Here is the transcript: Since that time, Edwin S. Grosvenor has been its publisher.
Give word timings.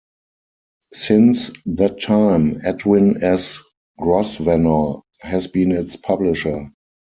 Since 0.93 1.51
that 1.67 2.01
time, 2.01 2.59
Edwin 2.65 3.23
S. 3.23 3.61
Grosvenor 3.99 5.01
has 5.21 5.45
been 5.45 5.71
its 5.71 5.95
publisher. 5.95 6.71